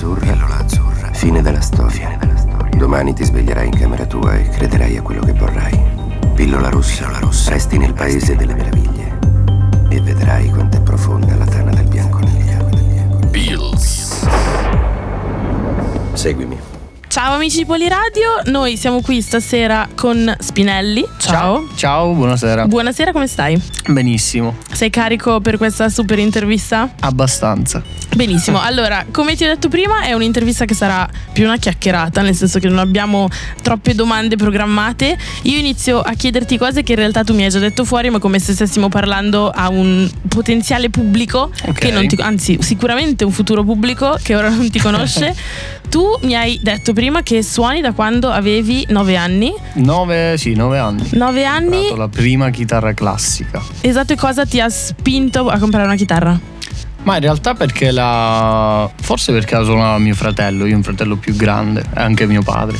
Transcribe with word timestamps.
azzurra. 0.00 0.32
Pillola 0.32 0.56
azzurra. 0.56 1.12
Fine 1.12 1.42
della 1.42 1.60
storia. 1.60 1.90
Fine 1.90 2.16
della 2.18 2.36
storia. 2.36 2.78
Domani 2.78 3.12
ti 3.12 3.24
sveglierai 3.24 3.66
in 3.66 3.78
camera 3.78 4.06
tua 4.06 4.34
e 4.34 4.48
crederai 4.48 4.96
a 4.96 5.02
quello 5.02 5.22
che 5.22 5.32
vorrai. 5.34 5.78
Pillola 6.34 6.70
rossa. 6.70 7.04
Pillola 7.04 7.18
rossa. 7.18 7.50
Resti 7.50 7.76
nel 7.76 7.92
paese 7.92 8.34
delle 8.34 8.54
meraviglie. 8.54 9.18
E 9.90 10.00
vedrai 10.00 10.48
quanto 10.48 10.78
è 10.78 10.80
profonda 10.80 11.36
la 11.36 11.44
tana 11.44 11.72
del 11.72 11.86
bianconiglio. 11.86 12.68
Pills. 13.30 14.26
Seguimi. 16.14 16.58
Ciao 17.08 17.34
amici 17.34 17.58
di 17.58 17.66
Poliradio, 17.66 18.40
noi 18.44 18.76
siamo 18.76 19.00
qui 19.00 19.20
stasera 19.20 19.88
con 19.96 20.32
Spinelli. 20.38 21.04
Ciao. 21.30 21.68
Ciao, 21.76 22.12
buonasera. 22.12 22.66
Buonasera, 22.66 23.12
come 23.12 23.28
stai? 23.28 23.60
Benissimo. 23.86 24.56
Sei 24.72 24.90
carico 24.90 25.40
per 25.40 25.58
questa 25.58 25.88
super 25.88 26.18
intervista? 26.18 26.90
Abbastanza. 27.00 27.80
Benissimo, 28.16 28.58
allora, 28.60 29.04
come 29.12 29.36
ti 29.36 29.44
ho 29.44 29.46
detto 29.46 29.68
prima, 29.68 30.02
è 30.02 30.12
un'intervista 30.12 30.64
che 30.64 30.74
sarà 30.74 31.08
più 31.32 31.44
una 31.44 31.56
chiacchierata, 31.56 32.22
nel 32.22 32.34
senso 32.34 32.58
che 32.58 32.68
non 32.68 32.78
abbiamo 32.78 33.28
troppe 33.62 33.94
domande 33.94 34.34
programmate. 34.34 35.16
Io 35.42 35.56
inizio 35.56 36.00
a 36.00 36.12
chiederti 36.14 36.58
cose 36.58 36.82
che 36.82 36.92
in 36.92 36.98
realtà 36.98 37.22
tu 37.22 37.32
mi 37.34 37.44
hai 37.44 37.50
già 37.50 37.60
detto 37.60 37.84
fuori, 37.84 38.10
ma 38.10 38.18
come 38.18 38.40
se 38.40 38.52
stessimo 38.52 38.88
parlando 38.88 39.50
a 39.50 39.68
un 39.68 40.10
potenziale 40.28 40.90
pubblico, 40.90 41.52
Ok. 41.68 41.78
che 41.78 41.90
non 41.92 42.08
ti, 42.08 42.16
anzi, 42.20 42.58
sicuramente 42.60 43.24
un 43.24 43.30
futuro 43.32 43.62
pubblico 43.62 44.18
che 44.20 44.34
ora 44.34 44.48
non 44.48 44.68
ti 44.68 44.80
conosce. 44.82 45.34
tu 45.88 46.04
mi 46.22 46.34
hai 46.36 46.58
detto 46.62 46.92
prima 46.92 47.22
che 47.22 47.42
suoni 47.42 47.80
da 47.80 47.92
quando 47.92 48.30
avevi 48.30 48.84
9 48.88 49.16
anni. 49.16 49.52
Nove, 49.74 50.36
sì, 50.36 50.54
nove 50.54 50.78
anni. 50.78 51.08
9 51.20 51.44
Ho 51.44 51.50
anni, 51.50 51.96
la 51.96 52.08
prima 52.08 52.48
chitarra 52.48 52.94
classica. 52.94 53.60
esatto, 53.82 54.14
e 54.14 54.16
cosa 54.16 54.46
ti 54.46 54.58
ha 54.58 54.70
spinto 54.70 55.50
a 55.50 55.58
comprare 55.58 55.84
una 55.84 55.94
chitarra? 55.94 56.40
Ma 57.02 57.16
in 57.16 57.20
realtà 57.20 57.52
perché 57.52 57.90
la. 57.90 58.90
Forse 59.02 59.30
perché 59.32 59.54
la 59.54 59.64
suonava 59.64 59.98
mio 59.98 60.14
fratello, 60.14 60.64
io 60.64 60.72
ho 60.72 60.76
un 60.76 60.82
fratello 60.82 61.16
più 61.16 61.34
grande, 61.36 61.84
anche 61.92 62.26
mio 62.26 62.40
padre. 62.42 62.78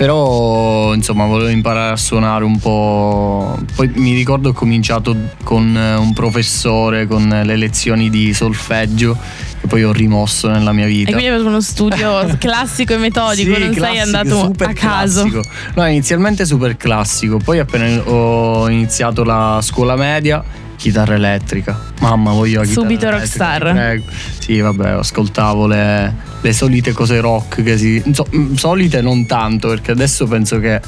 Però 0.00 0.94
insomma 0.94 1.26
volevo 1.26 1.50
imparare 1.50 1.92
a 1.92 1.96
suonare 1.96 2.42
un 2.42 2.58
po'. 2.58 3.58
Poi 3.74 3.90
mi 3.96 4.14
ricordo 4.14 4.48
ho 4.48 4.52
cominciato 4.54 5.14
con 5.44 5.76
eh, 5.76 5.94
un 5.96 6.14
professore, 6.14 7.06
con 7.06 7.28
le 7.28 7.54
lezioni 7.54 8.08
di 8.08 8.32
solfeggio, 8.32 9.14
che 9.60 9.66
poi 9.66 9.84
ho 9.84 9.92
rimosso 9.92 10.48
nella 10.48 10.72
mia 10.72 10.86
vita. 10.86 11.10
E 11.10 11.12
quindi 11.12 11.28
avevo 11.30 11.50
uno 11.50 11.60
studio 11.60 12.26
classico 12.40 12.94
e 12.94 12.96
metodico, 12.96 13.52
Sì, 13.54 13.60
non 13.60 13.72
sei 13.74 13.78
classico, 13.82 14.02
andato 14.02 14.38
super 14.38 14.68
a 14.70 14.72
caso. 14.72 15.22
classico. 15.28 15.42
No, 15.74 15.86
inizialmente 15.86 16.46
super 16.46 16.78
classico, 16.78 17.36
poi 17.36 17.58
appena 17.58 18.00
ho 18.08 18.70
iniziato 18.70 19.22
la 19.22 19.58
scuola 19.60 19.96
media, 19.96 20.42
chitarra 20.76 21.16
elettrica. 21.16 21.78
Mamma, 22.00 22.32
voglio 22.32 22.60
la 22.60 22.66
Subito 22.66 23.06
elettrica, 23.06 23.10
rockstar. 23.18 23.72
prego. 23.72 24.04
Sì, 24.38 24.58
vabbè, 24.60 24.88
ascoltavo 24.90 25.66
le, 25.66 26.14
le 26.40 26.52
solite 26.52 26.92
cose 26.92 27.20
rock 27.20 27.62
che 27.62 27.76
si... 27.78 28.02
inso- 28.04 28.26
mm, 28.34 28.54
solite 28.54 29.00
non 29.02 29.26
tanto, 29.26 29.68
perché 29.68 29.90
adesso 29.92 30.26
penso 30.26 30.58
che 30.60 30.80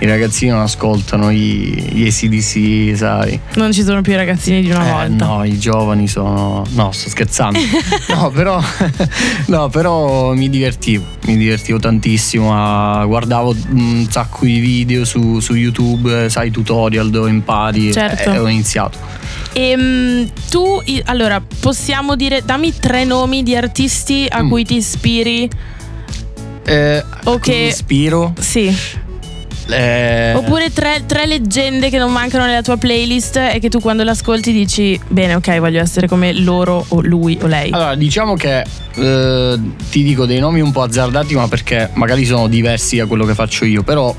i 0.00 0.06
ragazzini 0.06 0.50
non 0.50 0.60
ascoltano 0.60 1.32
gli, 1.32 1.72
gli 1.92 2.06
ACDC, 2.06 2.96
sai. 2.96 3.40
Non 3.54 3.72
ci 3.72 3.82
sono 3.82 4.02
più 4.02 4.12
i 4.12 4.16
ragazzini 4.16 4.60
di 4.60 4.70
una 4.70 4.86
Eh, 5.04 5.08
volta. 5.08 5.24
no, 5.26 5.44
i 5.44 5.58
giovani 5.58 6.06
sono. 6.06 6.64
No, 6.70 6.92
sto 6.92 7.08
scherzando. 7.08 7.58
no, 8.14 8.30
però. 8.30 8.62
no, 9.46 9.68
però 9.70 10.34
mi 10.34 10.50
divertivo. 10.50 11.02
Mi 11.24 11.36
divertivo 11.38 11.78
tantissimo. 11.78 12.52
a- 12.54 13.04
Guardavo 13.06 13.56
un 13.70 14.06
sacco 14.10 14.44
di 14.44 14.58
video 14.60 15.04
su, 15.06 15.40
su 15.40 15.54
YouTube, 15.54 16.28
sai, 16.28 16.50
tutorial 16.50 17.08
dove 17.10 17.30
impari. 17.30 17.90
Certo. 17.90 18.30
E 18.32 18.38
ho 18.38 18.46
iniziato. 18.46 19.16
Ehm, 19.58 20.30
tu, 20.50 20.80
allora, 21.06 21.42
possiamo 21.60 22.14
dire, 22.14 22.42
dammi 22.44 22.72
tre 22.78 23.02
nomi 23.04 23.42
di 23.42 23.56
artisti 23.56 24.24
a 24.28 24.44
Mm. 24.44 24.48
cui 24.48 24.64
ti 24.64 24.76
ispiri. 24.76 25.48
Eh, 26.64 27.04
Ok. 27.24 27.48
Mi 27.48 27.66
ispiro. 27.66 28.34
Sì. 28.38 28.72
eh, 29.70 30.32
Oppure 30.34 30.72
tre, 30.72 31.02
tre 31.06 31.26
leggende 31.26 31.90
che 31.90 31.98
non 31.98 32.10
mancano 32.12 32.46
nella 32.46 32.62
tua 32.62 32.76
playlist 32.78 33.36
e 33.36 33.58
che 33.60 33.68
tu 33.68 33.80
quando 33.80 34.02
l'ascolti 34.04 34.52
dici, 34.52 34.98
bene, 35.08 35.34
ok, 35.34 35.58
voglio 35.58 35.80
essere 35.80 36.06
come 36.08 36.32
loro 36.32 36.84
o 36.88 37.00
lui 37.02 37.36
o 37.42 37.46
lei. 37.48 37.70
Allora, 37.72 37.94
diciamo 37.96 38.34
che 38.34 38.64
eh, 38.94 39.58
ti 39.90 40.02
dico 40.04 40.24
dei 40.24 40.38
nomi 40.38 40.60
un 40.60 40.70
po' 40.70 40.82
azzardati, 40.82 41.34
ma 41.34 41.48
perché 41.48 41.90
magari 41.94 42.24
sono 42.24 42.46
diversi 42.48 42.96
da 42.96 43.06
quello 43.06 43.26
che 43.26 43.34
faccio 43.34 43.64
io, 43.64 43.82
però 43.82 44.14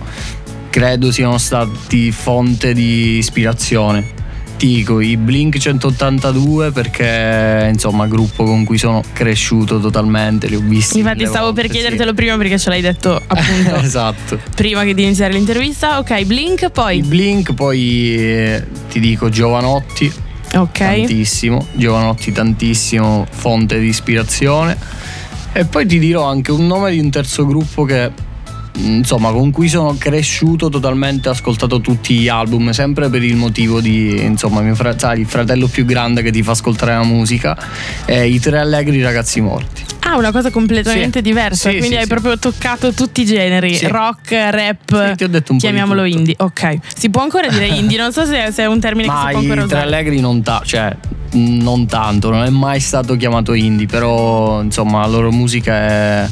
credo 0.70 1.12
siano 1.12 1.38
stati 1.40 2.12
fonte 2.12 2.74
di 2.74 3.18
ispirazione. 3.18 4.18
Ti 4.60 4.68
dico 4.68 5.00
i 5.00 5.16
Blink 5.16 5.58
182 5.58 6.72
perché 6.72 7.70
insomma 7.72 8.08
gruppo 8.08 8.44
con 8.44 8.66
cui 8.66 8.78
sono 8.78 9.02
cresciuto 9.14 9.80
totalmente, 9.80 10.48
li 10.48 10.56
ho 10.56 10.60
visti. 10.60 10.98
Infatti 10.98 11.26
stavo 11.26 11.46
volte, 11.46 11.62
per 11.62 11.70
sì. 11.72 11.78
chiedertelo 11.78 12.14
prima 12.14 12.36
perché 12.36 12.60
ce 12.60 12.70
l'hai 12.70 12.82
detto 12.82 13.16
appunto 13.26 13.76
esatto. 13.76 14.38
prima 14.58 14.84
che 14.84 14.94
di 14.94 15.04
iniziare 15.04 15.32
l'intervista. 15.32 15.98
Ok, 16.00 16.24
Blink, 16.26 16.64
I 16.64 16.72
poi. 16.74 17.02
Blink, 17.04 17.54
poi 17.54 18.16
eh, 18.18 18.68
ti 18.90 19.00
dico 19.00 19.30
Giovanotti, 19.30 20.12
Ok. 20.56 20.78
tantissimo, 20.78 21.66
Giovanotti 21.72 22.34
tantissimo, 22.34 23.28
fonte 23.30 23.80
di 23.80 23.88
ispirazione. 23.88 24.78
E 25.54 25.64
poi 25.64 25.86
ti 25.86 26.00
dirò 26.00 26.26
anche 26.26 26.52
un 26.52 26.68
nome 26.68 26.92
di 26.92 27.00
un 27.00 27.10
terzo 27.10 27.46
gruppo 27.46 27.86
che 27.86 28.12
insomma 28.82 29.32
con 29.32 29.52
cui 29.52 29.68
sono 29.68 29.96
cresciuto 29.98 30.70
totalmente, 30.70 31.30
ho 31.30 31.32
ascoltato 31.32 31.80
tutti 31.82 32.16
gli 32.16 32.28
album, 32.28 32.70
sempre 32.72 33.10
per 33.10 33.24
il 33.24 33.36
motivo 33.36 33.82
di 33.82 34.22
insomma 34.24 34.62
mio 34.62 34.76
fra- 34.76 34.98
sai, 34.98 35.22
il 35.22 35.26
fratello 35.28 35.68
più 35.68 35.86
grande 35.86 36.22
che 36.22 36.32
ti 36.32 36.42
fa 36.44 36.52
ascoltare 36.52 36.94
la 36.94 37.04
musica, 37.04 37.58
e 38.06 38.28
i 38.28 38.40
tre 38.40 38.60
allegri 38.60 39.02
ragazzi 39.02 39.42
morti. 39.42 39.84
Ah, 40.02 40.16
una 40.18 40.32
cosa 40.32 40.50
completamente 40.50 41.20
Sì. 41.20 41.24
diversa. 41.24 41.70
Sì, 41.70 41.78
quindi 41.78 41.96
sì, 41.96 42.02
hai 42.02 42.08
proprio 42.08 42.40
toccato 42.40 42.94
tutti 42.94 43.22
i 43.22 43.26
generi: 43.26 43.78
rock, 43.88 44.32
rap. 44.32 45.10
Sì, 45.10 45.16
ti 45.18 45.24
ho 45.24 45.30
detto 45.30 45.52
un 45.52 45.58
po' 45.60 45.64
chiamiamolo 45.66 46.04
tutto. 46.04 46.18
indie. 46.18 46.36
Ok. 46.40 46.78
Si 46.96 47.10
può 47.12 47.22
ancora 47.22 47.48
dire 47.48 47.68
indie? 47.78 47.98
Non 48.00 48.12
so 48.12 48.26
se, 48.26 48.50
se 48.52 48.64
è 48.64 48.66
un 48.66 48.80
termine 48.80 49.08
che 49.08 49.14
Ma 49.14 49.20
si 49.26 49.32
può 49.34 49.40
i 49.40 49.44
ancora 49.44 49.66
tre 49.66 49.66
usare. 49.66 49.82
allegri 49.84 50.20
non, 50.20 50.42
ta- 50.42 50.64
cioè, 50.66 50.96
non 51.34 51.86
tanto, 51.86 52.32
non 52.32 52.44
è 52.44 52.50
mai 52.50 52.80
stato 52.80 53.16
chiamato 53.18 53.54
indie, 53.54 53.86
però 53.86 54.64
insomma 54.64 55.02
la 55.02 55.08
loro 55.08 55.32
musica 55.32 55.74
è... 55.76 56.28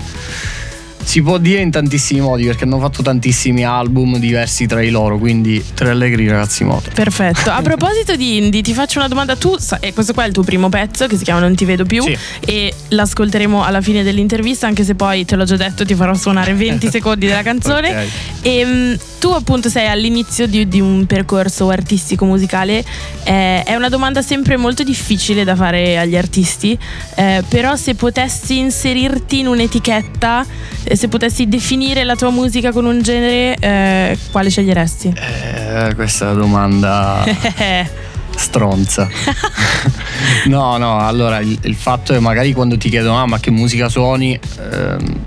Si 1.08 1.22
può 1.22 1.38
dire 1.38 1.62
in 1.62 1.72
tantissimi 1.72 2.20
modi 2.20 2.44
perché 2.46 2.66
hanno 2.66 2.80
fatto 2.80 3.02
tantissimi 3.02 3.64
album 3.64 4.18
diversi 4.18 4.66
tra 4.68 4.82
i 4.84 4.90
loro, 4.90 5.18
quindi 5.18 5.64
Tre 5.74 5.90
Allegri 5.92 6.28
ragazzi 6.28 6.66
moto. 6.66 6.90
Perfetto. 6.94 7.50
A 7.50 7.62
proposito 7.64 8.18
di 8.18 8.36
indie, 8.38 8.62
ti 8.62 8.74
faccio 8.74 9.00
una 9.00 9.08
domanda. 9.08 9.38
Tu, 9.38 9.58
sa- 9.58 9.80
eh, 9.80 9.94
questo 9.94 10.12
qua 10.14 10.26
è 10.26 10.28
il 10.28 10.34
tuo 10.34 10.44
primo 10.44 10.68
pezzo 10.68 11.08
che 11.08 11.16
si 11.16 11.24
chiama 11.24 11.40
Non 11.40 11.56
ti 11.56 11.64
vedo 11.64 11.86
più 11.86 12.04
Sì. 12.04 12.16
e 12.42 12.74
l'ascolteremo 12.90 13.64
alla 13.64 13.80
fine 13.80 14.04
dell'intervista, 14.04 14.68
anche 14.68 14.84
se 14.84 14.96
poi 14.96 15.24
te 15.24 15.38
l'ho 15.38 15.46
già 15.46 15.56
detto, 15.56 15.86
ti 15.86 15.96
farò 15.96 16.14
suonare 16.14 16.54
20 16.54 16.90
secondi 16.92 17.26
della 17.26 17.42
canzone. 17.42 17.90
Ok. 17.90 18.08
E 18.42 18.66
mm, 18.66 18.94
tu 19.20 19.30
appunto 19.30 19.70
sei 19.70 19.88
all'inizio 19.88 20.46
di, 20.46 20.68
di 20.68 20.82
un 20.82 21.06
percorso 21.06 21.70
artistico 21.70 22.26
musicale, 22.26 22.84
Eh, 23.24 23.64
è 23.64 23.76
una 23.76 23.90
domanda 23.90 24.22
sempre 24.22 24.58
molto 24.58 24.84
difficile 24.84 25.46
da 25.46 25.56
fare 25.56 25.98
agli 25.98 26.18
artisti, 26.18 26.78
eh, 27.16 27.44
però 27.48 27.76
se 27.78 27.96
potessi 27.96 28.58
inserirti 28.58 29.40
in 29.40 29.48
un'etichetta, 29.48 30.46
eh, 30.84 30.96
se 30.98 31.08
potessi 31.08 31.48
definire 31.48 32.04
la 32.04 32.16
tua 32.16 32.32
musica 32.32 32.72
con 32.72 32.86
un 32.86 33.02
genere, 33.02 33.56
eh, 33.60 34.18
quale 34.32 34.50
sceglieresti? 34.50 35.14
Eh, 35.16 35.96
questa 35.96 36.26
è 36.26 36.32
una 36.32 36.40
domanda 36.40 37.24
stronza. 38.36 39.08
no, 40.46 40.78
no, 40.78 41.00
allora 41.00 41.40
il, 41.40 41.58
il 41.62 41.76
fatto 41.76 42.14
è 42.14 42.20
magari 42.20 42.54
quando 42.54 42.78
ti 42.78 42.90
chiedono 42.90 43.22
ah 43.22 43.26
ma 43.26 43.40
che 43.40 43.52
musica 43.52 43.90
suoni, 43.90 44.40
ehm, 44.72 45.26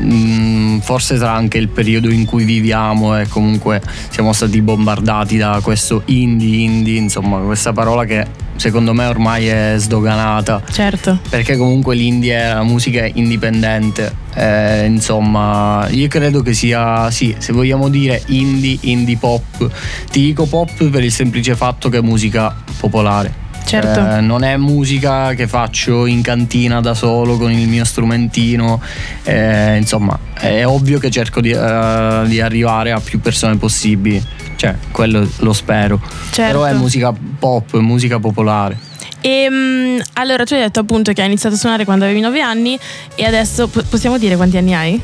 mm, 0.00 0.78
forse 0.80 1.16
sarà 1.16 1.32
anche 1.32 1.58
il 1.58 1.68
periodo 1.68 2.10
in 2.10 2.24
cui 2.24 2.44
viviamo 2.44 3.18
e 3.18 3.26
comunque 3.28 3.80
siamo 4.10 4.32
stati 4.32 4.60
bombardati 4.60 5.36
da 5.36 5.60
questo 5.62 6.02
indie, 6.06 6.64
indie, 6.64 6.98
insomma 6.98 7.38
questa 7.38 7.72
parola 7.72 8.04
che 8.04 8.26
secondo 8.62 8.94
me 8.94 9.06
ormai 9.06 9.48
è 9.48 9.74
sdoganata 9.76 10.62
certo. 10.70 11.18
perché 11.28 11.56
comunque 11.56 11.96
l'indie 11.96 12.36
è 12.36 12.54
la 12.54 12.62
musica 12.62 13.04
indipendente. 13.12 14.14
Eh, 14.34 14.86
insomma, 14.86 15.88
io 15.90 16.06
credo 16.06 16.42
che 16.42 16.52
sia, 16.52 17.10
sì, 17.10 17.34
se 17.38 17.52
vogliamo 17.52 17.88
dire 17.88 18.22
indie, 18.26 18.78
indie 18.82 19.16
pop, 19.16 19.68
ti 20.12 20.20
dico 20.20 20.46
pop 20.46 20.88
per 20.90 21.02
il 21.02 21.10
semplice 21.10 21.56
fatto 21.56 21.88
che 21.88 21.98
è 21.98 22.00
musica 22.02 22.54
popolare. 22.78 23.41
Certo. 23.64 24.16
Eh, 24.16 24.20
non 24.20 24.44
è 24.44 24.56
musica 24.56 25.34
che 25.34 25.46
faccio 25.46 26.06
in 26.06 26.22
cantina 26.22 26.80
da 26.80 26.94
solo 26.94 27.36
con 27.36 27.50
il 27.50 27.68
mio 27.68 27.84
strumentino. 27.84 28.80
Eh, 29.22 29.76
insomma, 29.76 30.18
è 30.34 30.66
ovvio 30.66 30.98
che 30.98 31.10
cerco 31.10 31.40
di, 31.40 31.50
eh, 31.50 32.22
di 32.26 32.40
arrivare 32.40 32.92
a 32.92 33.00
più 33.00 33.20
persone 33.20 33.56
possibili. 33.56 34.22
Cioè, 34.56 34.76
quello 34.90 35.28
lo 35.38 35.52
spero. 35.52 36.00
Certo. 36.30 36.58
Però 36.58 36.64
è 36.64 36.72
musica 36.74 37.12
pop, 37.38 37.76
musica 37.78 38.18
popolare. 38.18 38.90
E 39.20 39.48
mm, 39.48 39.98
allora 40.14 40.44
tu 40.44 40.54
hai 40.54 40.60
detto 40.60 40.80
appunto 40.80 41.12
che 41.12 41.20
hai 41.20 41.28
iniziato 41.28 41.54
a 41.54 41.58
suonare 41.58 41.84
quando 41.84 42.04
avevi 42.04 42.20
9 42.20 42.40
anni 42.40 42.78
e 43.14 43.24
adesso 43.24 43.68
po- 43.68 43.82
possiamo 43.88 44.18
dire 44.18 44.36
quanti 44.36 44.56
anni 44.56 44.74
hai? 44.74 45.00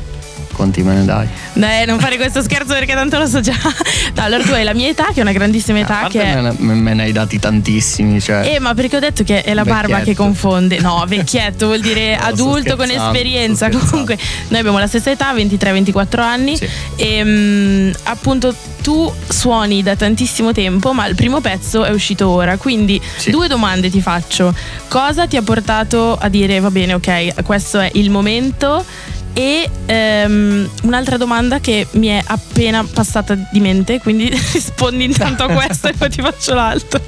Quanti 0.59 0.83
me 0.83 0.93
ne 0.93 1.05
dai? 1.05 1.25
Dai, 1.53 1.85
non 1.85 1.99
fare 1.99 2.17
questo 2.17 2.41
scherzo 2.41 2.73
perché 2.73 2.93
tanto 2.93 3.17
lo 3.17 3.27
so 3.27 3.39
già. 3.39 3.53
No, 4.15 4.23
allora 4.23 4.43
tu 4.43 4.51
hai 4.51 4.65
la 4.65 4.73
mia 4.73 4.89
età, 4.89 5.05
che 5.13 5.19
è 5.19 5.21
una 5.21 5.31
grandissima 5.31 5.79
età. 5.79 6.07
Che 6.09 6.17
me, 6.21 6.53
ne- 6.57 6.73
me 6.75 6.93
ne 6.93 7.03
hai 7.03 7.13
dati 7.13 7.39
tantissimi, 7.39 8.19
cioè. 8.19 8.51
Eh, 8.55 8.59
ma 8.59 8.73
perché 8.73 8.97
ho 8.97 8.99
detto 8.99 9.23
che 9.23 9.41
è 9.41 9.53
la 9.53 9.63
barba 9.63 9.93
che 9.93 9.99
Vecchietto. 9.99 10.21
confonde. 10.23 10.79
No, 10.79 11.05
vecchietto 11.07 11.67
vuol 11.67 11.79
dire 11.79 12.17
No, 12.17 12.25
adulto 12.25 12.75
con 12.75 12.89
esperienza. 12.89 13.69
Comunque, 13.69 14.17
noi 14.49 14.59
abbiamo 14.59 14.79
la 14.79 14.87
stessa 14.87 15.11
età, 15.11 15.33
23-24 15.33 16.19
anni. 16.19 16.57
Sì. 16.57 16.67
E 16.97 17.23
mm, 17.23 17.91
appunto 18.03 18.53
tu 18.81 19.11
suoni 19.29 19.81
da 19.81 19.95
tantissimo 19.95 20.51
tempo, 20.51 20.91
ma 20.91 21.05
il 21.07 21.15
primo 21.15 21.39
pezzo 21.39 21.85
è 21.85 21.91
uscito 21.91 22.27
ora. 22.27 22.57
Quindi 22.57 22.99
Sì. 23.15 23.31
due 23.31 23.47
domande 23.47 23.89
ti 23.89 24.01
faccio. 24.01 24.53
Cosa 24.89 25.25
ti 25.25 25.37
ha 25.37 25.41
portato 25.41 26.17
a 26.19 26.27
dire 26.27 26.59
va 26.59 26.69
bene, 26.71 26.93
ok, 26.95 27.43
questo 27.43 27.79
è 27.79 27.89
il 27.93 28.09
momento? 28.09 28.83
E 29.33 29.69
ehm, 29.85 30.69
un'altra 30.83 31.17
domanda 31.17 31.59
che 31.59 31.87
mi 31.91 32.07
è 32.07 32.21
appena 32.25 32.83
passata 32.83 33.35
di 33.35 33.59
mente, 33.59 33.99
quindi 33.99 34.29
rispondi 34.53 35.03
intanto 35.03 35.43
a 35.43 35.47
questa 35.53 35.89
e 35.89 35.93
poi 35.93 36.09
ti 36.09 36.21
faccio 36.21 36.53
l'altra. 36.53 37.01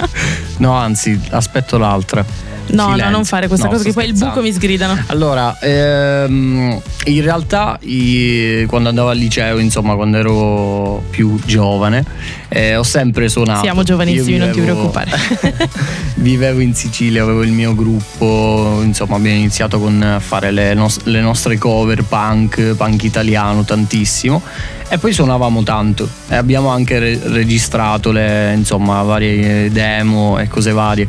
No, 0.57 0.73
anzi, 0.73 1.19
aspetto 1.31 1.77
l'altra. 1.77 2.23
No, 2.67 2.83
Silenzio. 2.83 3.05
no, 3.05 3.11
non 3.11 3.25
fare 3.25 3.47
questa 3.47 3.65
No, 3.65 3.71
cosa 3.73 3.83
che 3.83 3.91
poi 3.91 4.05
il 4.05 4.13
buco 4.13 4.41
mi 4.41 4.51
sgridano. 4.53 4.97
Allora, 5.07 5.57
ehm, 5.59 6.79
in 7.05 7.21
realtà 7.21 7.77
i- 7.81 8.63
quando 8.67 8.87
andavo 8.89 9.09
al 9.09 9.17
liceo, 9.17 9.57
insomma, 9.57 9.95
quando 9.95 10.17
ero 10.17 11.03
più 11.09 11.37
giovane, 11.45 12.05
eh, 12.47 12.75
ho 12.77 12.83
sempre 12.83 13.27
suonato. 13.27 13.61
Siamo 13.61 13.83
giovanissimi, 13.83 14.37
Io 14.37 14.45
non 14.45 14.51
ti 14.51 14.59
vivevo- 14.61 14.89
preoccupare. 14.89 15.69
vivevo 16.15 16.59
in 16.61 16.73
Sicilia, 16.73 17.23
avevo 17.23 17.43
il 17.43 17.51
mio 17.51 17.75
gruppo, 17.75 18.79
insomma, 18.83 19.17
abbiamo 19.17 19.37
iniziato 19.37 19.79
con 19.79 20.01
a 20.01 20.19
fare 20.19 20.51
le, 20.51 20.73
nos- 20.73 21.03
le 21.03 21.19
nostre 21.19 21.57
cover 21.57 22.03
punk, 22.03 22.75
punk 22.75 23.03
italiano 23.03 23.63
tantissimo. 23.65 24.41
E 24.87 24.97
poi 24.97 25.13
suonavamo 25.13 25.63
tanto 25.63 26.07
e 26.27 26.35
abbiamo 26.35 26.67
anche 26.69 26.99
re- 26.99 27.19
registrato 27.23 28.11
le, 28.11 28.53
insomma, 28.55 29.01
varie 29.03 29.71
demo 29.71 30.37
e 30.37 30.47
cose 30.47 30.71
varie. 30.71 31.07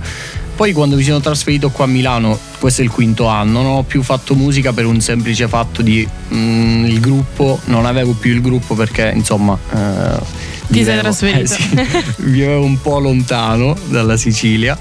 Poi 0.54 0.72
quando 0.72 0.96
mi 0.96 1.02
sono 1.02 1.20
trasferito 1.20 1.70
qua 1.70 1.86
a 1.86 1.88
Milano, 1.88 2.38
questo 2.60 2.82
è 2.82 2.84
il 2.84 2.90
quinto 2.90 3.26
anno, 3.26 3.62
non 3.62 3.72
ho 3.72 3.82
più 3.82 4.02
fatto 4.02 4.34
musica 4.34 4.72
per 4.72 4.86
un 4.86 5.00
semplice 5.00 5.48
fatto 5.48 5.82
di 5.82 6.06
mm, 6.32 6.84
il 6.84 7.00
gruppo, 7.00 7.58
non 7.64 7.86
avevo 7.86 8.12
più 8.12 8.32
il 8.32 8.40
gruppo 8.40 8.74
perché 8.74 9.12
insomma... 9.14 9.58
eh, 9.72 10.50
Ti 10.72 10.84
sei 10.84 10.98
trasferito. 10.98 11.40
eh 11.40 11.46
sì, 11.46 11.80
vivevo 12.24 12.64
un 12.64 12.80
po' 12.80 12.98
lontano 12.98 13.76
dalla 13.88 14.16
Sicilia 14.16 14.76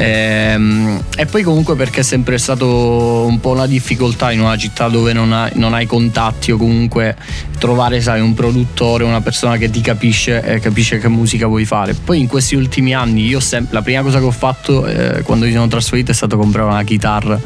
Ehm, 0.00 1.02
e 1.16 1.26
poi 1.26 1.42
comunque 1.42 1.74
perché 1.74 2.00
è 2.00 2.02
sempre 2.04 2.38
stato 2.38 3.26
un 3.26 3.40
po' 3.40 3.50
una 3.50 3.66
difficoltà 3.66 4.30
in 4.30 4.38
una 4.38 4.56
città 4.56 4.86
dove 4.88 5.12
non 5.12 5.32
hai, 5.32 5.50
non 5.54 5.74
hai 5.74 5.86
contatti 5.86 6.52
o 6.52 6.56
comunque 6.56 7.16
trovare 7.58 8.00
sai 8.00 8.20
un 8.20 8.32
produttore 8.32 9.02
una 9.02 9.20
persona 9.20 9.56
che 9.56 9.70
ti 9.70 9.80
capisce 9.80 10.40
e 10.40 10.60
capisce 10.60 10.98
che 10.98 11.08
musica 11.08 11.48
vuoi 11.48 11.64
fare. 11.64 11.94
Poi 11.94 12.20
in 12.20 12.28
questi 12.28 12.54
ultimi 12.54 12.94
anni 12.94 13.26
io 13.26 13.40
sem- 13.40 13.66
la 13.70 13.82
prima 13.82 14.02
cosa 14.02 14.20
che 14.20 14.24
ho 14.26 14.30
fatto 14.30 14.86
eh, 14.86 15.22
quando 15.22 15.46
mi 15.46 15.52
sono 15.52 15.66
trasferito 15.66 16.12
è 16.12 16.14
stato 16.14 16.36
comprare 16.36 16.68
una 16.68 16.84
chitarra 16.84 17.40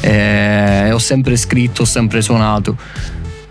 Eh, 0.00 0.86
e 0.88 0.92
ho 0.92 0.98
sempre 0.98 1.36
scritto 1.36 1.82
ho 1.82 1.86
sempre 1.86 2.20
suonato 2.22 2.76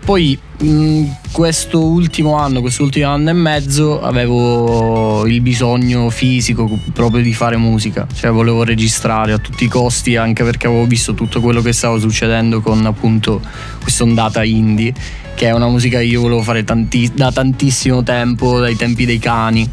poi 0.04 0.38
mh, 0.58 1.04
questo 1.32 1.82
ultimo 1.82 2.36
anno, 2.36 2.60
questo 2.60 2.82
ultimo 2.82 3.08
anno 3.08 3.30
e 3.30 3.32
mezzo 3.32 4.02
avevo 4.02 5.26
il 5.26 5.40
bisogno 5.40 6.10
fisico 6.10 6.78
proprio 6.92 7.22
di 7.22 7.32
fare 7.32 7.56
musica, 7.56 8.06
cioè 8.14 8.30
volevo 8.30 8.64
registrare 8.64 9.32
a 9.32 9.38
tutti 9.38 9.64
i 9.64 9.68
costi 9.68 10.16
anche 10.16 10.44
perché 10.44 10.66
avevo 10.66 10.84
visto 10.84 11.14
tutto 11.14 11.40
quello 11.40 11.62
che 11.62 11.72
stava 11.72 11.98
succedendo 11.98 12.60
con 12.60 12.84
appunto 12.84 13.40
questa 13.80 14.04
ondata 14.04 14.44
indie, 14.44 14.92
che 15.34 15.46
è 15.46 15.52
una 15.52 15.68
musica 15.68 15.98
che 15.98 16.04
io 16.04 16.20
volevo 16.20 16.42
fare 16.42 16.64
tanti- 16.64 17.10
da 17.14 17.32
tantissimo 17.32 18.02
tempo, 18.02 18.60
dai 18.60 18.76
tempi 18.76 19.06
dei 19.06 19.18
cani. 19.18 19.68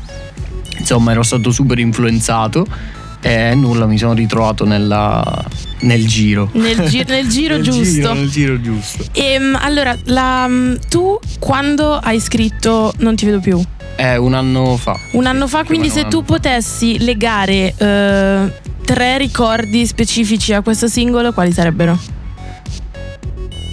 Insomma, 0.77 1.11
ero 1.11 1.21
stato 1.23 1.51
super 1.51 1.77
influenzato 1.77 2.65
e 3.21 3.53
nulla, 3.53 3.85
mi 3.85 3.97
sono 3.97 4.13
ritrovato 4.13 4.65
nella- 4.65 5.45
nel 5.81 6.05
giro. 6.07 6.49
Nel, 6.53 6.83
gi- 6.87 7.05
nel 7.07 7.27
giro 7.29 7.55
Nel 7.55 7.63
giusto. 7.63 7.83
Giro, 7.83 8.13
nel 8.13 8.29
giro 8.29 8.61
giusto. 8.61 9.03
Ehm, 9.13 9.57
allora, 9.61 9.95
la- 10.05 10.49
tu 10.89 11.17
quando 11.39 11.93
hai 11.93 12.19
scritto 12.19 12.93
Non 12.97 13.15
ti 13.15 13.25
vedo 13.25 13.39
più? 13.39 13.61
Eh, 13.97 14.17
un 14.17 14.33
anno 14.33 14.77
fa. 14.77 14.97
Un 15.11 15.25
anno 15.27 15.47
fa, 15.47 15.63
quindi 15.63 15.89
se 15.89 16.07
tu 16.07 16.19
fa. 16.19 16.25
potessi 16.33 16.97
legare 16.99 17.73
eh, 17.77 18.51
tre 18.83 19.17
ricordi 19.17 19.85
specifici 19.85 20.53
a 20.53 20.61
questo 20.61 20.87
singolo, 20.87 21.33
quali 21.33 21.51
sarebbero? 21.51 21.99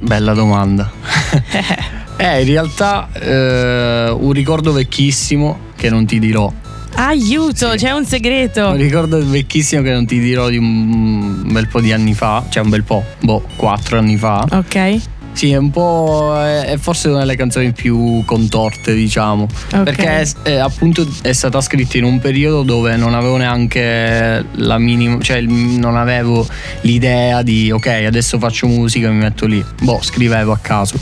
Bella 0.03 0.33
domanda. 0.35 0.91
eh, 2.19 2.41
in 2.43 2.47
realtà 2.47 3.09
eh, 3.15 4.11
un 4.11 4.33
ricordo 4.33 4.73
vecchissimo 4.73 5.59
che 5.77 5.89
non 5.91 6.05
ti 6.07 6.19
dirò. 6.19 6.53
Aiuto, 6.95 7.71
Sì. 7.73 7.77
c'è 7.77 7.91
un 7.93 8.05
segreto. 8.05 8.69
Un 8.69 8.77
ricordo 8.77 9.25
vecchissimo 9.25 9.83
che 9.83 9.93
non 9.93 10.07
ti 10.07 10.19
dirò 10.19 10.49
di 10.49 10.57
un 10.57 11.45
bel 11.53 11.69
po' 11.69 11.81
di 11.81 11.93
anni 11.93 12.15
fa, 12.15 12.45
cioè 12.49 12.63
un 12.63 12.71
bel 12.71 12.83
po', 12.83 13.05
boh, 13.21 13.45
quattro 13.57 13.99
anni 13.99 14.17
fa. 14.17 14.45
Ok. 14.51 14.97
Sì, 15.33 15.53
è 15.53 15.57
un 15.57 15.71
po'. 15.71 16.35
è, 16.43 16.77
forse 16.81 17.09
una 17.09 17.21
delle 17.21 17.37
canzoni 17.37 17.71
più 17.73 18.25
contorte, 18.25 18.93
diciamo. 18.95 19.47
Ok. 19.73 19.83
Perché 19.85 20.21
è- 20.21 20.29
è, 20.43 20.53
appunto 20.57 21.07
è 21.23 21.31
stata 21.33 21.61
scritta 21.61 21.97
in 21.97 22.03
un 22.05 22.19
periodo 22.19 22.63
dove 22.65 22.97
non 22.97 23.15
avevo 23.15 23.37
neanche 23.37 24.45
la 24.53 24.79
minima. 24.79 25.19
cioè 25.21 25.41
non 25.43 25.97
avevo 25.97 26.45
l'idea 26.81 27.43
di 27.43 27.71
ok, 27.71 27.87
adesso 28.07 28.39
faccio 28.41 28.67
musica 28.67 29.07
e 29.07 29.11
mi 29.11 29.19
metto 29.19 29.47
lì. 29.47 29.65
Boh, 29.83 30.01
scrivevo 30.03 30.51
a 30.51 30.59
caso. 30.61 30.99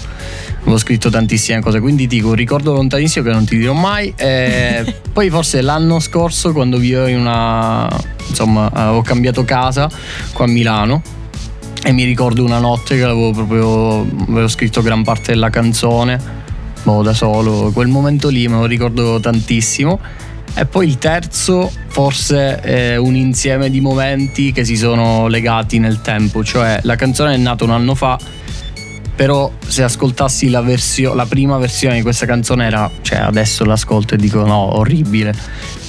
Avevo 0.66 0.78
scritto 0.78 1.10
tantissime 1.10 1.60
cose, 1.60 1.78
quindi 1.78 2.08
dico 2.08 2.30
un 2.30 2.34
ricordo 2.34 2.72
lontanissimo 2.72 3.24
che 3.24 3.30
non 3.30 3.44
ti 3.44 3.56
dirò 3.56 3.72
mai. 3.72 4.12
E 4.16 4.94
poi 5.12 5.30
forse 5.30 5.62
l'anno 5.62 6.00
scorso 6.00 6.52
quando 6.52 6.76
vivevo 6.76 7.06
in 7.06 7.18
una. 7.18 7.88
insomma, 8.28 8.92
ho 8.92 9.00
cambiato 9.02 9.44
casa 9.44 9.88
qua 10.32 10.44
a 10.44 10.48
Milano 10.48 11.02
e 11.86 11.92
mi 11.92 12.02
ricordo 12.02 12.42
una 12.42 12.58
notte 12.58 12.96
che 12.96 13.04
avevo 13.04 13.30
proprio 13.30 14.00
avevo 14.00 14.48
scritto 14.48 14.82
gran 14.82 15.04
parte 15.04 15.32
della 15.32 15.50
canzone 15.50 16.18
boh 16.82 17.02
da 17.02 17.14
solo 17.14 17.70
quel 17.72 17.86
momento 17.86 18.28
lì 18.28 18.48
me 18.48 18.56
lo 18.56 18.64
ricordo 18.64 19.20
tantissimo 19.20 20.00
e 20.54 20.66
poi 20.66 20.88
il 20.88 20.98
terzo 20.98 21.70
forse 21.86 22.58
è 22.60 22.96
un 22.96 23.14
insieme 23.14 23.70
di 23.70 23.80
momenti 23.80 24.50
che 24.50 24.64
si 24.64 24.76
sono 24.76 25.28
legati 25.28 25.78
nel 25.78 26.00
tempo 26.00 26.42
cioè 26.42 26.80
la 26.82 26.96
canzone 26.96 27.34
è 27.34 27.36
nata 27.36 27.62
un 27.62 27.70
anno 27.70 27.94
fa 27.94 28.18
però 29.16 29.50
se 29.66 29.82
ascoltassi 29.82 30.50
la, 30.50 30.60
versio- 30.60 31.14
la 31.14 31.26
prima 31.26 31.56
versione 31.56 31.96
di 31.96 32.02
questa 32.02 32.26
canzone 32.26 32.66
era 32.66 32.88
cioè 33.00 33.18
adesso 33.18 33.64
l'ascolto 33.64 34.14
e 34.14 34.18
dico 34.18 34.44
no 34.44 34.76
orribile 34.76 35.34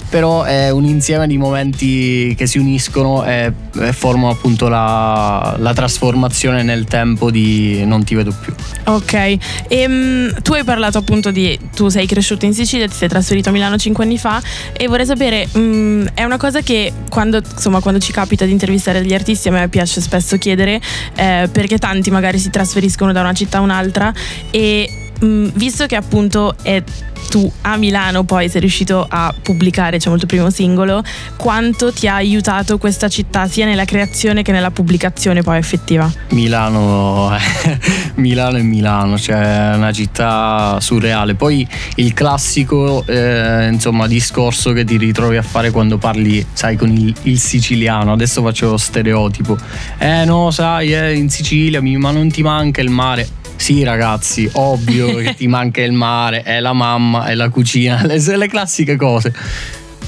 però 0.09 0.43
è 0.43 0.69
un 0.69 0.85
insieme 0.85 1.27
di 1.27 1.37
momenti 1.37 2.33
che 2.35 2.47
si 2.47 2.57
uniscono 2.57 3.25
e, 3.25 3.51
e 3.79 3.93
formano 3.93 4.29
appunto 4.29 4.67
la, 4.67 5.55
la 5.59 5.73
trasformazione 5.73 6.63
nel 6.63 6.85
tempo 6.85 7.31
di 7.31 7.83
Non 7.85 8.03
ti 8.03 8.15
vedo 8.15 8.33
più. 8.39 8.53
Ok, 8.85 9.37
Ehm, 9.67 10.41
tu 10.41 10.53
hai 10.53 10.63
parlato 10.63 10.97
appunto 10.97 11.31
di 11.31 11.57
tu 11.75 11.89
sei 11.89 12.05
cresciuto 12.05 12.45
in 12.45 12.53
Sicilia, 12.53 12.87
ti 12.87 12.95
sei 12.95 13.07
trasferito 13.07 13.49
a 13.49 13.51
Milano 13.51 13.77
cinque 13.77 14.03
anni 14.03 14.17
fa 14.17 14.41
e 14.73 14.87
vorrei 14.87 15.05
sapere, 15.05 15.47
mm, 15.57 16.07
è 16.13 16.23
una 16.23 16.37
cosa 16.37 16.61
che 16.61 16.91
quando, 17.09 17.37
insomma, 17.37 17.79
quando 17.79 17.99
ci 17.99 18.11
capita 18.11 18.45
di 18.45 18.51
intervistare 18.51 19.01
degli 19.01 19.13
artisti 19.13 19.49
a 19.49 19.51
me 19.51 19.67
piace 19.67 20.01
spesso 20.01 20.37
chiedere 20.37 20.79
eh, 21.15 21.49
perché 21.51 21.77
tanti 21.77 22.11
magari 22.11 22.39
si 22.39 22.49
trasferiscono 22.49 23.11
da 23.11 23.21
una 23.21 23.33
città 23.33 23.57
a 23.57 23.61
un'altra 23.61 24.13
e 24.51 25.06
mm, 25.23 25.49
visto 25.53 25.85
che 25.85 25.95
appunto 25.95 26.55
è 26.61 26.83
tu 27.29 27.51
a 27.61 27.75
Milano 27.77 28.23
poi 28.23 28.49
sei 28.49 28.61
riuscito 28.61 29.05
a 29.07 29.33
pubblicare 29.41 29.97
diciamo 29.97 30.15
il 30.15 30.21
tuo 30.21 30.29
primo 30.29 30.49
singolo, 30.49 31.03
quanto 31.35 31.91
ti 31.91 32.07
ha 32.07 32.15
aiutato 32.15 32.77
questa 32.77 33.09
città 33.09 33.47
sia 33.47 33.65
nella 33.65 33.85
creazione 33.85 34.41
che 34.41 34.51
nella 34.51 34.71
pubblicazione 34.71 35.41
poi 35.41 35.57
effettiva? 35.57 36.11
Milano, 36.29 37.35
è 37.35 38.61
Milano, 38.61 39.17
cioè 39.17 39.73
una 39.75 39.91
città 39.91 40.79
surreale. 40.79 41.35
Poi 41.35 41.67
il 41.95 42.13
classico 42.13 43.03
eh, 43.05 43.67
insomma 43.71 44.07
discorso 44.07 44.73
che 44.73 44.83
ti 44.83 44.97
ritrovi 44.97 45.37
a 45.37 45.41
fare 45.41 45.71
quando 45.71 45.97
parli, 45.97 46.45
sai, 46.53 46.75
con 46.75 46.89
il, 46.89 47.13
il 47.23 47.39
siciliano. 47.39 48.13
Adesso 48.13 48.41
faccio 48.41 48.69
lo 48.69 48.77
stereotipo. 48.77 49.57
Eh 49.97 50.25
no, 50.25 50.51
sai, 50.51 50.93
eh, 50.93 51.13
in 51.13 51.29
Sicilia, 51.29 51.81
ma 51.81 52.11
non 52.11 52.29
ti 52.29 52.41
manca 52.41 52.81
il 52.81 52.89
mare. 52.89 53.27
Sì, 53.57 53.83
ragazzi, 53.83 54.49
ovvio 54.53 55.15
che 55.17 55.35
ti 55.35 55.47
manca 55.47 55.81
il 55.81 55.91
mare, 55.91 56.43
è 56.43 56.59
la 56.59 56.73
mamma, 56.73 57.25
è 57.25 57.35
la 57.35 57.49
cucina, 57.49 58.01
le, 58.07 58.37
le 58.37 58.47
classiche 58.47 58.95
cose. 58.95 59.33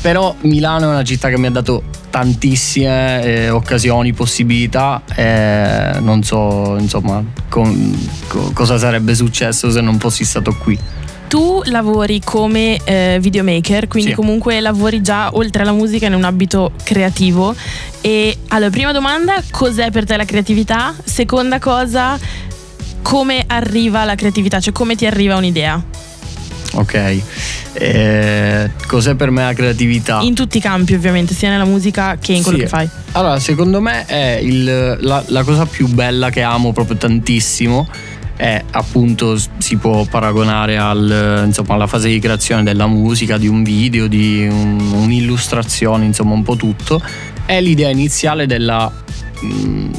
Però 0.02 0.34
Milano 0.42 0.86
è 0.86 0.94
una 0.94 1.04
città 1.04 1.28
che 1.28 1.38
mi 1.38 1.48
ha 1.48 1.52
dato 1.52 1.84
tantissime 2.10 3.22
eh, 3.24 3.50
occasioni, 3.50 4.14
possibilità 4.14 5.02
e 5.14 6.00
non 6.00 6.24
so 6.24 6.78
insomma 6.80 7.22
con- 7.50 8.10
co- 8.28 8.52
cosa 8.54 8.78
sarebbe 8.78 9.14
successo 9.14 9.70
se 9.70 9.82
non 9.82 10.00
fossi 10.00 10.24
stato 10.24 10.56
qui. 10.56 10.80
Tu 11.28 11.62
lavori 11.66 12.22
come 12.24 12.80
eh, 12.86 13.18
videomaker, 13.22 13.88
quindi 13.88 14.12
Sì. 14.12 14.16
comunque 14.16 14.60
lavori 14.62 15.02
già 15.02 15.30
oltre 15.36 15.62
alla 15.64 15.74
musica 15.74 16.08
in 16.08 16.14
un 16.16 16.24
ambito 16.24 16.72
creativo. 16.84 17.54
E 18.02 18.38
allora, 18.48 18.72
prima 18.72 18.92
domanda, 18.94 19.44
cos'è 19.52 19.92
per 19.92 20.06
te 20.06 20.16
la 20.18 20.26
creatività? 20.26 20.96
Seconda 21.04 21.60
cosa, 21.60 22.18
come 23.02 23.44
arriva 23.48 24.04
la 24.06 24.16
creatività, 24.16 24.60
cioè 24.60 24.74
come 24.74 24.96
ti 24.96 25.06
arriva 25.06 25.36
un'idea. 25.36 25.82
Ok, 26.74 27.22
eh, 27.74 28.70
cos'è 28.86 29.16
per 29.16 29.32
me 29.32 29.44
la 29.44 29.54
creatività? 29.54 30.20
In 30.22 30.36
tutti 30.36 30.58
i 30.58 30.62
campi 30.62 30.94
ovviamente, 30.94 31.34
sia 31.34 31.50
nella 31.50 31.66
musica 31.66 32.18
che 32.20 32.34
in 32.34 32.44
quello 32.44 32.58
Sì. 32.60 32.64
che 32.66 32.70
fai. 32.70 32.88
Allora, 33.14 33.40
secondo 33.40 33.82
me 33.82 34.06
è 34.06 34.40
il- 34.42 34.98
la, 35.00 35.24
la 35.28 35.44
cosa 35.44 35.66
più 35.66 35.88
bella 35.88 36.30
che 36.30 36.42
amo 36.44 36.72
proprio 36.72 36.98
tantissimo. 36.98 37.88
È 38.36 38.64
appunto 38.72 39.38
si 39.58 39.76
può 39.76 40.06
paragonare 40.06 40.78
al, 40.78 41.44
insomma, 41.48 41.74
alla 41.74 41.88
fase 41.88 42.08
di 42.08 42.20
creazione 42.20 42.64
della 42.64 42.88
musica, 42.88 43.38
di 43.38 43.48
un 43.48 43.64
video, 43.64 44.08
di 44.08 44.48
un- 44.50 44.80
un'illustrazione, 44.94 46.06
insomma, 46.06 46.36
un 46.36 46.44
po' 46.44 46.56
tutto. 46.56 47.02
È 47.46 47.60
l'idea 47.60 47.90
iniziale 47.90 48.46
della. 48.46 48.90
mm, 49.44 49.92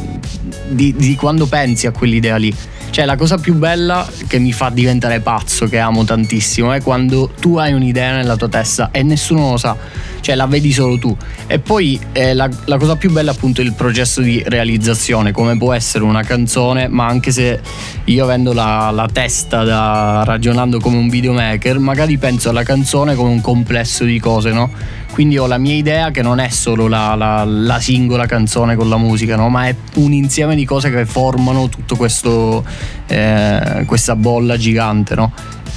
di, 0.69 0.95
di 0.97 1.17
quando 1.17 1.47
pensi 1.47 1.87
a 1.87 1.91
quell'idea 1.91 2.37
lì. 2.37 2.55
Cioè, 2.91 3.05
la 3.05 3.17
cosa 3.17 3.39
più 3.39 3.55
bella 3.55 4.07
che 4.27 4.39
mi 4.41 4.53
fa 4.53 4.69
diventare 4.69 5.21
pazzo, 5.21 5.67
che 5.67 5.79
amo 5.79 6.05
tantissimo, 6.05 6.73
è 6.73 6.83
quando 6.83 7.31
tu 7.41 7.57
hai 7.57 7.73
un'idea 7.73 8.17
nella 8.17 8.37
tua 8.37 8.49
testa 8.49 8.91
e 8.91 9.05
nessuno 9.05 9.53
lo 9.53 9.57
sa, 9.57 9.77
cioè 10.21 10.35
la 10.35 10.47
vedi 10.47 10.73
solo 10.73 10.99
tu. 10.99 11.17
E 11.47 11.61
poi 11.61 11.99
eh, 12.13 12.35
la, 12.35 12.49
la 12.65 12.79
cosa 12.79 12.97
più 12.97 13.11
bella, 13.13 13.31
appunto, 13.31 13.61
è 13.61 13.65
il 13.65 13.75
processo 13.75 14.21
di 14.21 14.43
realizzazione, 14.45 15.31
come 15.31 15.57
può 15.57 15.73
essere 15.73 16.03
una 16.03 16.23
canzone, 16.25 16.89
ma 16.89 17.07
anche 17.07 17.31
se 17.31 17.61
io 18.05 18.25
avendo 18.25 18.53
la, 18.53 18.91
la 18.91 19.09
testa 19.11 19.63
da, 19.63 20.25
ragionando 20.25 20.81
come 20.81 20.97
un 20.97 21.09
videomaker, 21.09 21.79
magari 21.79 22.19
penso 22.19 22.51
alla 22.51 22.65
canzone 22.65 23.15
come 23.15 23.31
un 23.31 23.41
complesso 23.41 24.05
di 24.05 24.19
cose, 24.19 24.51
no? 24.51 24.99
Quindi 25.13 25.37
ho 25.39 25.47
la 25.47 25.59
mia 25.59 25.75
idea 25.75 26.11
che 26.11 26.23
non 26.23 26.39
è 26.39 26.49
solo 26.49 26.87
la, 26.89 27.15
la- 27.15 27.45
la 27.45 27.81
singola 27.81 28.27
canzone 28.27 28.77
con 28.77 28.89
la 28.89 28.97
musica, 28.97 29.37
no? 29.37 29.49
ma 29.49 29.67
è 29.67 29.75
un 29.97 30.13
insieme 30.13 30.55
di 30.55 30.65
cose 30.65 30.91
che 30.91 31.05
formano 31.05 31.69
questo, 31.97 32.65
eh, 33.07 33.83
questa 33.87 34.17
bolla 34.17 34.57
gigante. 34.57 35.15
No? 35.15 35.33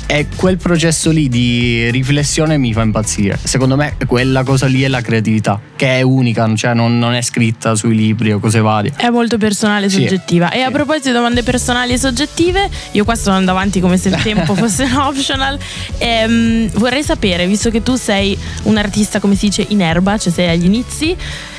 E 0.05 0.27
quel 0.35 0.57
processo 0.57 1.09
lì 1.09 1.27
di 1.27 1.89
riflessione 1.89 2.57
mi 2.57 2.71
fa 2.71 2.81
impazzire. 2.83 3.39
Secondo 3.41 3.75
me 3.75 3.95
quella 4.05 4.43
cosa 4.43 4.67
lì 4.67 4.83
è 4.83 4.87
la 4.87 5.01
creatività, 5.01 5.59
che 5.75 5.97
è 5.97 6.01
unica, 6.01 6.53
cioè 6.55 6.73
non, 6.75 6.99
non 6.99 7.13
è 7.13 7.21
scritta 7.21 7.73
sui 7.73 7.95
libri 7.95 8.31
o 8.31 8.39
cose 8.39 8.59
varie. 8.59 8.93
È 8.95 9.09
molto 9.09 9.37
personale 9.39 9.87
e 9.87 9.89
Sì. 9.89 10.01
soggettiva. 10.01 10.51
E 10.51 10.61
a 10.61 10.67
Sì. 10.67 10.71
proposito 10.73 11.07
di 11.07 11.15
domande 11.15 11.41
personali 11.41 11.93
e 11.93 11.97
soggettive, 11.97 12.69
io 12.91 13.03
qua 13.05 13.15
sto 13.15 13.29
andando 13.29 13.51
avanti 13.51 13.79
come 13.79 13.97
se 13.97 14.09
il 14.09 14.21
tempo 14.21 14.53
fosse 14.55 14.83
un 14.83 14.97
optional. 14.97 15.57
Ehm, 15.97 16.69
vorrei 16.73 17.01
sapere, 17.03 17.47
visto 17.47 17.71
che 17.71 17.81
tu 17.81 17.95
sei 17.95 18.37
un 18.63 18.77
artista, 18.77 19.19
come 19.19 19.35
si 19.35 19.47
dice, 19.47 19.65
in 19.69 19.81
erba, 19.81 20.17
cioè 20.17 20.31
sei 20.31 20.49
agli 20.49 20.65
inizi, 20.65 21.15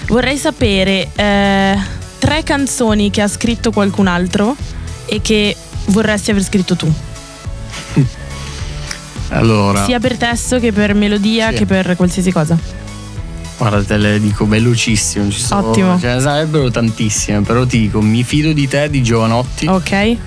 vorrei 0.06 0.36
sapere 0.36 1.08
eh, 1.16 1.76
tre 2.18 2.42
canzoni 2.44 3.10
che 3.10 3.20
ha 3.22 3.28
scritto 3.28 3.72
qualcun 3.72 4.06
altro 4.06 4.54
e 5.06 5.20
che 5.20 5.56
vorresti 5.86 6.30
aver 6.30 6.42
scritto 6.44 6.76
tu. 6.76 6.92
Allora, 9.34 9.84
Sia 9.84 9.98
per 9.98 10.16
testo 10.16 10.58
che 10.60 10.72
per 10.72 10.94
melodia 10.94 11.50
Sì. 11.50 11.56
che 11.56 11.66
per 11.66 11.96
qualsiasi 11.96 12.30
cosa. 12.32 12.56
guarda, 13.56 13.82
te 13.82 13.96
le 13.96 14.20
dico 14.20 14.46
velocissimo. 14.46 15.30
Ci 15.30 15.40
sono, 15.40 15.68
Ottimo. 15.70 15.98
Ce 15.98 16.12
ne 16.14 16.20
sarebbero 16.20 16.70
tantissime, 16.70 17.40
però 17.42 17.64
ti 17.66 17.78
dico 17.80 18.00
Mi 18.00 18.22
fido 18.22 18.52
di 18.52 18.66
te 18.68 18.88
di 18.90 19.02
Giovanotti, 19.02 19.66
Ok? 19.66 19.88
che 19.88 20.18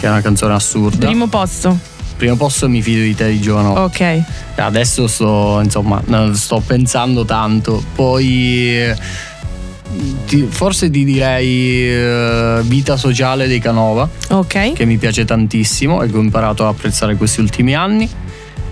è 0.00 0.08
una 0.08 0.20
canzone 0.20 0.54
assurda. 0.54 1.06
Primo 1.06 1.26
posto. 1.28 1.76
Primo 2.16 2.36
posto 2.36 2.68
Mi 2.68 2.82
fido 2.82 3.02
di 3.02 3.14
te 3.14 3.28
di 3.30 3.40
Giovanotti. 3.40 4.02
Ok. 4.02 4.22
Adesso 4.56 5.06
sto, 5.06 5.60
insomma, 5.62 6.02
sto 6.32 6.62
pensando 6.64 7.24
tanto. 7.24 7.82
Poi 7.94 8.92
ti- 10.26 10.46
forse 10.48 10.90
ti 10.90 11.04
direi 11.04 11.88
eh, 11.88 12.60
Vita 12.64 12.96
sociale 12.96 13.46
dei 13.46 13.58
Canova, 13.60 14.08
Ok. 14.30 14.72
che 14.72 14.84
mi 14.84 14.96
piace 14.98 15.24
tantissimo 15.24 16.02
e 16.02 16.10
che 16.10 16.16
ho 16.16 16.20
imparato 16.20 16.62
ad 16.66 16.74
apprezzare 16.74 17.16
questi 17.16 17.40
ultimi 17.40 17.74
anni. 17.74 18.08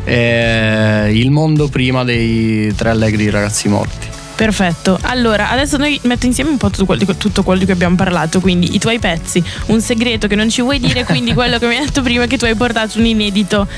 E 0.05 1.11
Il 1.15 1.31
mondo 1.31 1.69
prima 1.69 2.05
dei 2.05 2.73
tre 2.75 2.91
allegri 2.91 3.31
ragazzi 3.31 3.69
morti. 3.69 4.09
Perfetto, 4.35 4.99
allora 5.03 5.51
adesso 5.51 5.77
noi 5.77 5.99
metto 6.03 6.27
insieme 6.27 6.51
un 6.51 6.57
po' 6.57 6.69
tutto 6.69 6.87
quello, 6.87 7.05
tutto 7.17 7.45
quello 7.45 7.61
di 7.61 7.67
cui 7.67 7.75
abbiamo 7.75 7.95
parlato, 7.95 8.41
quindi 8.41 8.75
i 8.75 8.81
tuoi 8.81 8.99
pezzi, 8.99 9.43
un 9.67 9.81
segreto 9.81 10.27
che 10.27 10.35
non 10.35 10.51
ci 10.51 10.61
vuoi 10.61 10.81
dire, 10.81 11.05
quindi 11.05 11.33
quello 11.33 11.57
che 11.59 11.69
mi 11.69 11.77
hai 11.77 11.85
detto 11.85 12.03
prima 12.03 12.27
che 12.27 12.37
tu 12.37 12.45
hai 12.45 12.57
portato 12.57 12.99
un 12.99 13.07
inedito 13.07 13.69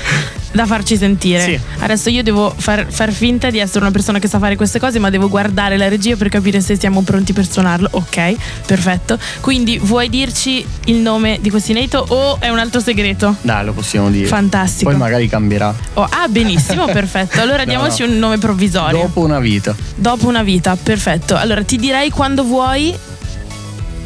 da 0.51 0.65
farci 0.65 0.97
sentire. 0.97 1.41
Sì. 1.43 1.59
Adesso 1.79 2.09
io 2.09 2.23
devo 2.23 2.53
far, 2.55 2.85
far 2.89 3.11
finta 3.11 3.49
di 3.49 3.59
essere 3.59 3.79
una 3.79 3.91
persona 3.91 4.19
che 4.19 4.27
sa 4.27 4.39
fare 4.39 4.55
queste 4.55 4.79
cose, 4.79 4.99
ma 4.99 5.09
devo 5.09 5.29
guardare 5.29 5.77
la 5.77 5.87
regia 5.87 6.15
per 6.15 6.29
capire 6.29 6.61
se 6.61 6.77
siamo 6.77 7.01
pronti 7.01 7.33
per 7.33 7.49
suonarlo. 7.49 7.87
Ok, 7.91 8.35
perfetto. 8.65 9.17
Quindi 9.41 9.77
vuoi 9.77 10.09
dirci 10.09 10.65
il 10.85 10.95
nome 10.97 11.37
di 11.41 11.49
questo 11.49 11.71
inedito 11.71 12.03
o 12.07 12.39
è 12.39 12.49
un 12.49 12.59
altro 12.59 12.79
segreto? 12.79 13.35
Dai, 13.41 13.65
lo 13.65 13.73
possiamo 13.73 14.09
dire. 14.09 14.27
Fantastico. 14.27 14.89
Poi 14.89 14.99
magari 14.99 15.27
cambierà. 15.27 15.73
Oh, 15.93 16.07
ah, 16.09 16.27
benissimo, 16.27 16.85
perfetto. 16.91 17.39
Allora 17.41 17.63
No, 17.63 17.69
diamoci 17.69 18.05
no. 18.05 18.11
un 18.11 18.17
nome 18.19 18.37
provvisorio. 18.37 18.99
Dopo 19.01 19.21
una 19.21 19.39
vita. 19.39 19.75
Dopo 19.95 20.27
una 20.27 20.43
vita, 20.43 20.75
perfetto. 20.75 21.35
Allora 21.35 21.63
ti 21.63 21.77
direi 21.77 22.09
quando 22.09 22.43
vuoi. 22.43 22.95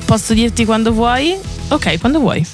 Posso 0.06 0.34
dirti 0.34 0.66
quando 0.66 0.92
vuoi? 0.92 1.38
Ok, 1.70 2.00
quando 2.00 2.20
vuoi. 2.20 2.46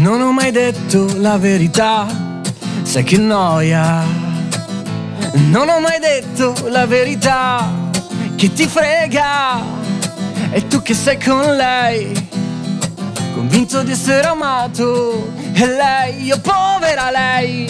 Non 0.00 0.22
ho 0.22 0.32
mai 0.32 0.50
detto 0.50 1.12
la 1.18 1.36
verità, 1.36 2.06
sai 2.84 3.04
che 3.04 3.18
noia. 3.18 4.02
Non 5.50 5.68
ho 5.68 5.78
mai 5.78 5.98
detto 6.00 6.54
la 6.68 6.86
verità, 6.86 7.70
che 8.34 8.50
ti 8.50 8.66
frega. 8.66 9.60
E 10.52 10.66
tu 10.68 10.80
che 10.80 10.94
sei 10.94 11.22
con 11.22 11.54
lei, 11.54 12.12
convinto 13.34 13.82
di 13.82 13.90
essere 13.90 14.26
amato. 14.26 15.32
E 15.52 15.66
lei, 15.66 16.24
io 16.24 16.40
povera 16.40 17.10
lei, 17.10 17.66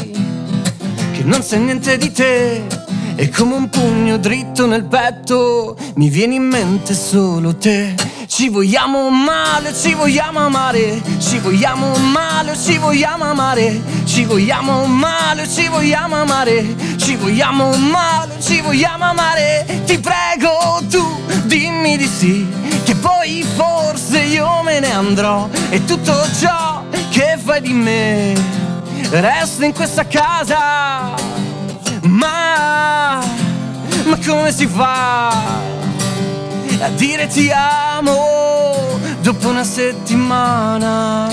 che 1.10 1.25
non 1.25 1.42
sa 1.42 1.56
niente 1.56 1.99
di 1.99 2.12
te. 2.12 2.64
E 3.16 3.28
come 3.30 3.54
un 3.54 3.68
pugno 3.68 4.18
dritto 4.18 4.66
nel 4.66 4.84
petto, 4.84 5.76
mi 5.96 6.08
viene 6.08 6.37
in 6.37 6.44
mente 6.44 6.94
solo 6.94 7.56
te. 7.56 8.10
Ci 8.40 8.49
vogliamo 8.49 9.11
male, 9.11 9.75
ci 9.75 9.92
vogliamo 9.92 10.38
amare, 10.38 11.02
ci 11.18 11.38
vogliamo 11.40 11.94
male, 11.99 12.56
ci 12.56 12.78
vogliamo 12.78 13.25
amare, 13.25 13.82
ci 14.06 14.25
vogliamo 14.25 14.87
male, 14.87 15.47
ci 15.47 15.68
vogliamo 15.68 16.16
amare, 16.16 16.75
ci 16.97 17.16
vogliamo 17.16 17.76
male, 17.76 18.40
ci 18.40 18.62
vogliamo 18.62 19.04
amare. 19.04 19.82
Ti 19.85 19.99
prego 19.99 20.80
tu, 20.88 21.20
dimmi 21.44 21.99
di 21.99 22.06
sì, 22.06 22.49
che 22.82 22.94
poi 22.94 23.42
forse 23.56 24.20
io 24.20 24.62
me 24.62 24.80
ne 24.80 24.90
andrò 24.90 25.47
e 25.68 25.85
tutto 25.85 26.26
ciò 26.38 26.82
che 27.11 27.38
fai 27.44 27.61
di 27.61 27.75
me 27.75 28.32
resta 29.11 29.66
in 29.66 29.75
questa 29.75 30.06
casa. 30.06 31.12
Ma, 32.04 33.20
ma 34.06 34.18
come 34.25 34.50
si 34.50 34.66
fa? 34.66 35.69
A 36.80 36.88
dire 36.90 37.26
ti 37.26 37.50
amo 37.50 38.99
dopo 39.20 39.49
una 39.49 39.64
settimana. 39.64 41.28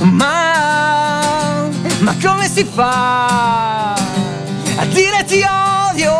Ma, 0.00 1.68
ma 2.00 2.16
come 2.22 2.48
si 2.48 2.64
fa 2.64 3.92
a 3.94 4.84
dire 4.86 5.24
ti 5.24 5.42
odio 5.88 6.12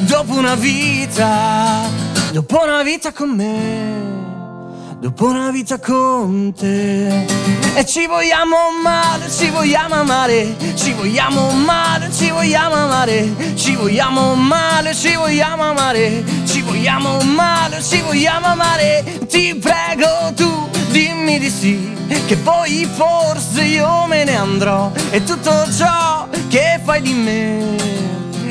dopo 0.00 0.34
una 0.34 0.54
vita, 0.54 1.88
dopo 2.32 2.62
una 2.62 2.82
vita 2.82 3.12
con 3.12 3.30
me, 3.30 4.96
dopo 4.98 5.26
una 5.26 5.50
vita 5.50 5.78
con 5.78 6.52
te? 6.56 7.26
E 7.74 7.86
ci 7.86 8.06
vogliamo 8.06 8.56
male, 8.82 9.30
ci 9.30 9.50
vogliamo 9.50 9.94
amare, 9.94 10.56
ci 10.74 10.92
vogliamo 10.92 11.50
male, 11.50 11.81
ci 12.22 12.30
vogliamo 12.30 12.76
amare, 12.76 13.34
ci 13.56 13.74
vogliamo 13.74 14.36
male, 14.36 14.94
ci 14.94 15.16
vogliamo 15.16 15.64
amare, 15.64 16.22
ci 16.46 16.62
vogliamo 16.62 17.20
male, 17.22 17.82
ci 17.82 18.00
vogliamo 18.00 18.46
amare. 18.46 19.02
Ti 19.26 19.56
prego 19.56 20.32
tu, 20.36 20.70
dimmi 20.92 21.40
di 21.40 21.50
sì, 21.50 21.92
che 22.26 22.36
poi 22.36 22.88
forse 22.94 23.62
io 23.62 24.06
me 24.06 24.22
ne 24.22 24.36
andrò 24.36 24.92
e 25.10 25.24
tutto 25.24 25.66
ciò 25.76 26.28
che 26.48 26.80
fai 26.84 27.02
di 27.02 27.12
me. 27.12 27.74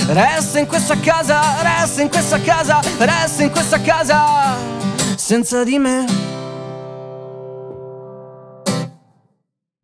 Resta 0.08 0.60
in 0.60 0.68
questa 0.68 1.00
casa, 1.00 1.40
resta 1.62 2.02
in 2.02 2.10
questa 2.10 2.42
casa, 2.42 2.82
resta 2.98 3.44
in 3.44 3.52
questa 3.52 3.80
casa, 3.80 4.58
senza 5.16 5.64
di 5.64 5.78
me. 5.80 6.31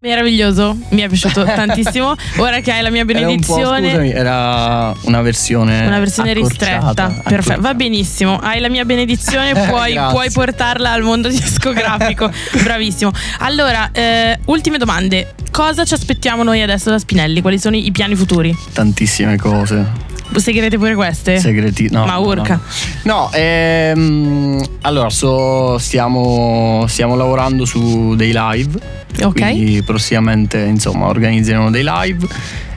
Meraviglioso, 0.07 0.77
mi 0.91 1.01
è 1.01 1.09
piaciuto 1.09 1.43
tantissimo. 1.43 2.15
Ora 2.37 2.61
che 2.61 2.71
hai 2.71 2.81
la 2.81 2.89
mia 2.89 3.03
benedizione. 3.03 3.91
Era, 3.91 3.99
un 3.99 4.05
era 4.05 4.95
una 5.01 5.21
versione. 5.21 5.85
Una 5.85 5.99
versione 5.99 6.31
ristretta. 6.31 7.21
Perfetto, 7.23 7.59
va 7.59 7.73
benissimo. 7.73 8.37
Hai 8.37 8.61
la 8.61 8.69
mia 8.69 8.85
benedizione, 8.85 9.51
puoi, 9.67 9.95
puoi 10.09 10.31
portarla 10.31 10.91
al 10.91 11.01
mondo 11.01 11.27
discografico. 11.27 12.31
Bravissimo. 12.63 13.11
Allora, 13.39 13.89
eh, 13.91 14.39
ultime 14.45 14.77
domande. 14.77 15.33
Cosa 15.51 15.83
ci 15.83 15.93
aspettiamo 15.93 16.43
noi 16.43 16.61
adesso 16.61 16.89
da 16.89 16.99
Spinelli? 16.99 17.41
Quali 17.41 17.59
sono 17.59 17.75
i 17.75 17.91
piani 17.91 18.15
futuri? 18.15 18.55
Tantissime 18.71 19.37
cose. 19.37 20.06
Segrete 20.35 20.77
pure 20.77 20.93
queste? 20.95 21.39
Segreti, 21.39 21.89
no. 21.89 22.05
Ma 22.05 22.17
urca. 22.17 22.59
No, 23.03 23.13
no 23.13 23.29
ehm, 23.33 24.61
allora 24.81 25.09
so, 25.09 25.77
stiamo, 25.77 26.85
stiamo 26.87 27.15
lavorando 27.15 27.65
su 27.65 28.15
dei 28.15 28.31
live 28.33 29.05
Ok. 29.23 29.39
Quindi 29.39 29.81
prossimamente 29.83 30.59
insomma 30.59 31.07
organizzeremo 31.07 31.71
dei 31.71 31.83
live. 31.85 32.27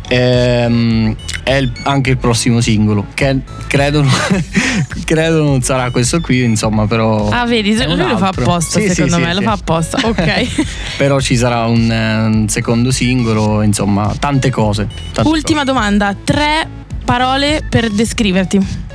Ehm, 0.08 1.14
è 1.44 1.54
il, 1.54 1.72
anche 1.84 2.10
il 2.10 2.16
prossimo 2.16 2.60
singolo 2.60 3.06
che 3.14 3.40
credo, 3.68 4.04
credo, 5.06 5.44
non 5.44 5.62
sarà 5.62 5.90
questo 5.92 6.20
qui 6.20 6.42
insomma 6.42 6.88
però 6.88 7.28
ah 7.28 7.46
vedi 7.46 7.76
lui 7.84 7.96
lo 7.96 8.18
fa 8.18 8.28
apposta 8.28 8.80
sì, 8.80 8.88
secondo 8.88 9.14
sì, 9.14 9.20
me 9.20 9.28
sì, 9.28 9.34
lo 9.36 9.42
fa 9.42 9.52
apposta 9.52 9.98
ok 10.02 10.96
però 10.96 11.20
ci 11.20 11.36
sarà 11.36 11.66
un, 11.66 11.88
un, 11.88 12.48
secondo 12.48 12.90
singolo 12.90 13.62
insomma 13.62 14.12
tante 14.18 14.50
cose 14.50 14.88
tante 15.12 15.30
ultima 15.30 15.60
cose. 15.60 15.72
domanda 15.72 16.16
tre 16.24 16.68
parole 17.10 17.64
per 17.68 17.90
descriverti 17.90 18.88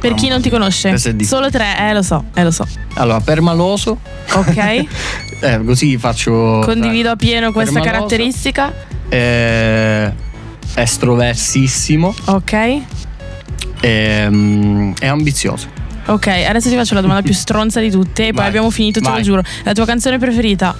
per 0.00 0.14
chi 0.14 0.28
non 0.28 0.40
ti 0.40 0.48
conosce 0.48 0.96
solo 1.24 1.50
tre 1.50 1.76
eh 1.78 1.92
lo 1.92 2.02
so 2.02 2.24
eh 2.34 2.44
lo 2.44 2.50
so 2.50 2.66
allora 2.94 3.20
permaloso 3.20 3.98
ok 4.32 4.86
Eh, 5.40 5.64
così 5.64 5.96
faccio. 5.98 6.60
Condivido 6.64 7.10
appieno 7.10 7.52
questa 7.52 7.80
caratteristica. 7.80 8.72
Eh, 9.08 10.12
estroversissimo. 10.74 12.14
Ok. 12.26 12.52
E, 12.52 12.82
ehm, 13.80 14.94
è 14.98 15.06
ambizioso. 15.06 15.68
Ok, 16.06 16.26
adesso 16.26 16.68
ti 16.70 16.74
faccio 16.74 16.94
la 16.94 17.02
domanda 17.02 17.22
più 17.22 17.34
stronza 17.34 17.80
di 17.80 17.90
tutte 17.90 18.22
e 18.22 18.28
poi 18.28 18.38
Vai. 18.38 18.46
abbiamo 18.48 18.70
finito, 18.70 18.98
te 19.00 19.08
Vai. 19.08 19.18
lo 19.18 19.24
giuro. 19.24 19.42
La 19.62 19.72
tua 19.72 19.84
canzone 19.84 20.18
preferita? 20.18 20.74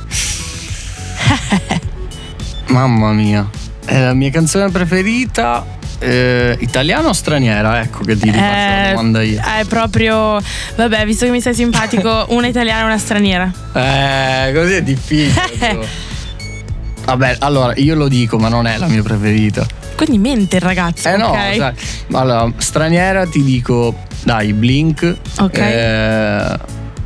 Mamma 2.68 3.12
mia. 3.12 3.49
È 3.85 4.00
la 4.00 4.14
mia 4.14 4.30
canzone 4.30 4.71
preferita 4.71 5.64
eh, 5.99 6.57
italiana 6.61 7.09
o 7.09 7.12
straniera? 7.12 7.81
Ecco 7.81 8.05
che 8.05 8.17
ti 8.17 8.28
eh, 8.28 8.33
faccio 8.33 8.43
la 8.43 8.88
domanda 8.90 9.23
io. 9.23 9.40
È 9.40 9.64
proprio. 9.67 10.40
Vabbè, 10.76 11.05
visto 11.05 11.25
che 11.25 11.31
mi 11.31 11.40
sei 11.40 11.55
simpatico, 11.55 12.26
una 12.31 12.47
italiana 12.47 12.83
e 12.83 12.85
una 12.85 12.99
straniera. 12.99 13.52
Eh, 13.73 14.52
così 14.55 14.75
è 14.75 14.83
difficile. 14.83 16.07
Vabbè, 17.05 17.37
allora 17.40 17.73
io 17.76 17.95
lo 17.95 18.09
dico, 18.09 18.38
ma 18.38 18.49
non 18.49 18.67
è 18.67 18.76
la 18.76 18.87
mia 18.87 19.02
preferita. 19.02 19.67
Quindi 19.97 20.19
mente 20.19 20.57
il 20.57 20.62
ragazzo. 20.62 21.09
Eh 21.09 21.17
no, 21.17 21.31
okay. 21.31 21.57
sai, 21.57 21.75
allora, 22.12 22.52
straniera 22.59 23.26
ti 23.26 23.43
dico, 23.43 23.95
dai, 24.25 24.52
Blink. 24.52 25.17
Ok. 25.40 25.59
Eh, 25.59 26.59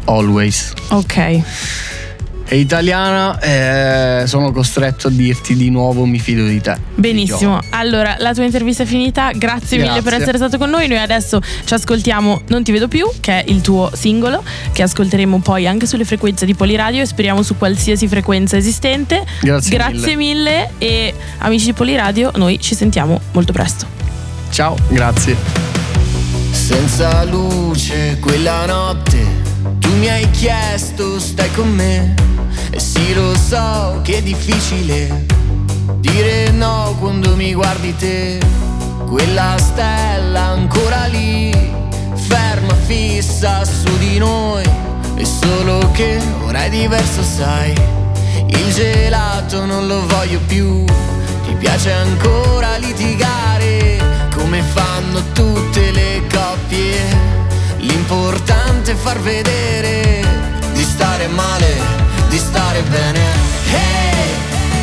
always. 0.04 0.72
Ok 0.88 1.40
e 2.52 2.59
italiana, 2.59 3.40
eh, 3.40 4.26
sono 4.26 4.52
costretto 4.52 5.09
a 5.09 5.11
dirti 5.11 5.56
di 5.56 5.71
nuovo 5.71 6.04
mi 6.04 6.18
fido 6.18 6.44
di 6.44 6.61
te. 6.61 6.76
Benissimo, 6.97 7.59
allora 7.71 8.16
la 8.18 8.35
tua 8.35 8.44
intervista 8.44 8.82
è 8.82 8.87
finita, 8.87 9.30
grazie, 9.32 9.78
grazie, 9.78 9.78
mille 9.78 10.02
per 10.02 10.12
essere 10.12 10.37
stato 10.37 10.59
con 10.59 10.68
noi, 10.68 10.87
noi 10.87 10.99
adesso 10.99 11.40
ci 11.64 11.73
ascoltiamo 11.73 12.42
Non 12.49 12.62
ti 12.62 12.71
vedo 12.71 12.88
più, 12.88 13.09
che 13.21 13.42
è 13.42 13.44
il 13.49 13.62
tuo 13.62 13.90
singolo, 13.94 14.44
che 14.73 14.82
ascolteremo 14.82 15.38
poi 15.38 15.66
anche 15.66 15.87
sulle 15.87 16.04
frequenze 16.04 16.44
di 16.44 16.54
Poliradio 16.54 17.00
e 17.00 17.06
speriamo 17.06 17.42
su 17.42 17.56
qualsiasi 17.56 18.06
frequenza 18.06 18.59
esistente. 18.59 19.25
Grazie, 19.40 19.71
grazie 19.75 20.14
mille. 20.14 20.35
mille 20.35 20.71
e 20.76 21.14
amici 21.38 21.64
di 21.64 21.73
Poliradio, 21.73 22.32
noi 22.35 22.61
ci 22.61 22.75
sentiamo 22.75 23.18
molto 23.32 23.54
presto. 23.54 23.87
Ciao, 24.50 24.76
grazie. 24.88 25.37
Senza 26.50 27.25
luce 27.25 28.18
quella 28.21 28.66
notte 28.66 29.40
tu 29.78 29.94
mi 29.97 30.11
hai 30.11 30.28
chiesto 30.30 31.18
stai 31.18 31.50
con 31.52 31.71
me 31.71 32.14
e 32.71 32.78
sì 32.78 33.14
lo 33.14 33.35
so 33.37 34.00
che 34.02 34.18
è 34.18 34.23
difficile 34.23 35.40
dire 36.12 36.50
no 36.50 36.94
quando 36.99 37.35
mi 37.37 37.54
guardi 37.54 37.94
te. 37.97 38.38
Quella 39.06 39.56
stella 39.59 40.42
ancora 40.42 41.06
lì, 41.06 41.50
ferma 42.14 42.75
fissa 42.75 43.64
su 43.64 43.97
di 43.99 44.18
noi. 44.18 44.64
E 45.16 45.25
solo 45.25 45.90
che 45.92 46.18
ora 46.44 46.64
è 46.64 46.71
diverso 46.71 47.23
sai, 47.23 47.75
il 48.47 48.73
gelato 48.73 49.64
non 49.64 49.87
lo 49.87 50.07
voglio 50.07 50.40
più. 50.46 50.85
Ti 51.46 51.55
piace 51.59 51.92
ancora 51.92 52.76
litigare 52.76 53.98
come 54.35 54.62
fanno 54.62 55.20
tutte 55.33 55.90
le 55.90 56.22
coppie. 56.33 57.31
L'importante 57.79 58.92
è 58.92 58.94
far 58.94 59.20
vedere 59.20 60.24
di 60.72 60.83
stare 60.83 61.26
male 61.29 61.82
stare 62.72 62.82
bene. 62.85 63.20
Hey, 63.70 64.30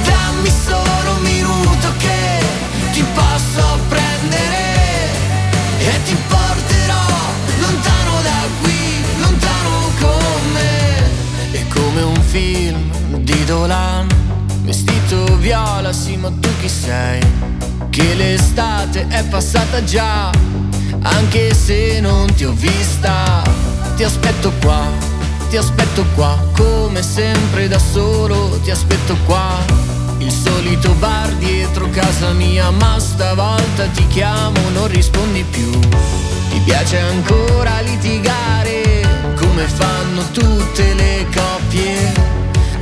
dammi 0.06 0.50
solo 0.50 1.16
un 1.16 1.22
minuto 1.24 1.92
che 1.98 2.40
ti 2.92 3.04
posso 3.14 3.80
prendere 3.88 5.08
E 5.80 6.04
ti 6.04 6.16
porterò 6.28 7.06
lontano 7.60 8.22
da 8.22 8.42
qui, 8.62 9.04
lontano 9.20 9.92
con 10.00 10.52
me. 10.54 11.60
È 11.60 11.68
come 11.68 12.02
un 12.02 12.22
film 12.22 12.92
di 13.22 13.44
Dolan 13.46 14.08
Vestito 14.62 15.38
viola, 15.38 15.92
sì 15.92 16.16
ma 16.16 16.30
tu 16.30 16.50
chi 16.60 16.70
sei? 16.70 17.20
Che 17.90 18.14
l'estate 18.14 19.08
è 19.08 19.24
passata 19.24 19.84
già 19.84 20.30
Anche 21.02 21.56
se 21.56 22.00
non 22.02 22.32
ti 22.36 22.46
ho 22.46 22.52
vista 22.52 23.42
Ti 23.96 24.04
aspetto 24.04 24.52
qua 24.62 25.09
ti 25.50 25.58
aspetto 25.58 26.06
qua, 26.14 26.38
come 26.54 27.02
sempre 27.02 27.68
da 27.68 27.80
solo, 27.80 28.60
ti 28.62 28.70
aspetto 28.70 29.18
qua. 29.26 29.58
Il 30.20 30.32
solito 30.32 30.94
bar 30.94 31.34
dietro 31.34 31.90
casa 31.90 32.32
mia, 32.34 32.70
ma 32.70 33.00
stavolta 33.00 33.86
ti 33.88 34.06
chiamo, 34.08 34.60
non 34.74 34.88
rispondi 34.88 35.44
più. 35.50 35.72
Ti 36.50 36.60
piace 36.64 37.00
ancora 37.00 37.80
litigare, 37.82 39.02
come 39.36 39.66
fanno 39.66 40.30
tutte 40.32 40.94
le 40.94 41.26
coppie. 41.34 42.14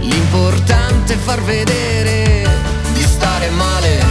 L'importante 0.02 1.14
è 1.14 1.18
far 1.18 1.42
vedere 1.44 2.50
di 2.94 3.02
stare 3.02 3.50
male, 3.52 4.04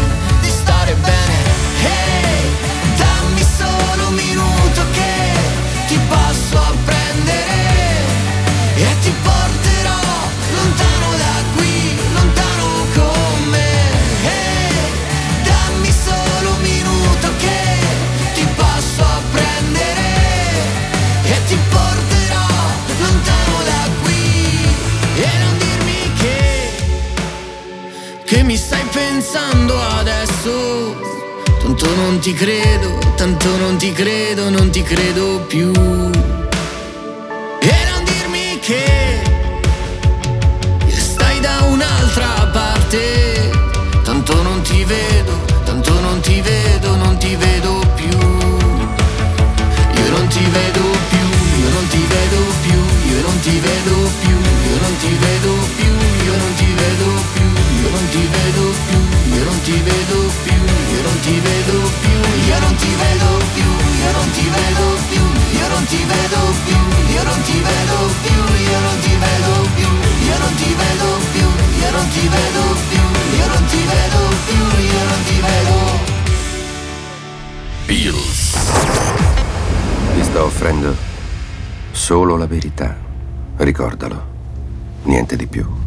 pensando 29.27 29.75
adesso. 29.99 30.95
Tanto 31.61 31.95
non 31.97 32.21
ti 32.21 32.33
credo, 32.33 32.97
tanto 33.17 33.57
non 33.57 33.77
ti 33.77 33.93
credo, 33.93 34.51
non 34.51 34.71
ti 34.71 34.83
credo 34.83 35.41
più. 35.49 35.73
che 38.61 39.31
stai 40.97 41.41
da 41.41 41.67
un'altra 41.71 42.51
parte. 42.53 43.51
Tanto 44.05 44.43
non 44.43 44.63
ti 44.63 44.85
vedo, 44.85 45.33
tanto 45.65 46.01
non 46.01 46.21
ti 46.21 46.41
vedo, 46.41 46.95
non 46.97 47.17
ti 47.19 47.35
vedo 47.35 47.81
più. 47.97 48.19
Io 50.01 50.09
non 50.11 50.27
ti 50.29 50.45
vedo 50.57 50.83
più, 51.11 51.27
io 51.63 51.69
non 51.71 51.87
ti 51.89 52.05
vedo 52.15 52.39
più, 52.63 52.79
io 53.11 53.21
non 53.23 53.41
ti 53.41 53.59
vedo 53.59 53.95
più, 54.21 54.37
io 54.71 54.81
non 54.81 54.97
ti 54.99 55.09
vedo 55.09 55.17
più, 55.21 55.26
ti 72.17 72.29
vedo 72.29 72.63
più, 72.89 73.39
io 73.39 73.47
non 73.47 73.65
ti 73.67 73.77
vedo 73.77 74.19
più, 74.47 74.63
io 74.85 75.05
non 75.05 75.23
ti 75.25 75.41
vedo. 75.41 75.75
Pills. 77.85 78.57
Ti 80.15 80.25
sto 80.25 80.45
offrendo 80.45 80.97
solo 81.91 82.37
la 82.37 82.47
verità. 82.47 82.97
Ricordalo. 83.57 84.35
Niente 85.03 85.37
di 85.37 85.47
più. 85.47 85.86